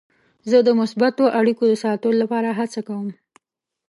زه 0.49 0.57
د 0.67 0.69
مثبتو 0.79 1.23
اړیکو 1.39 1.63
د 1.67 1.73
ساتلو 1.83 2.15
لپاره 2.21 2.49
هڅه 2.59 2.79
کوم. 2.87 3.07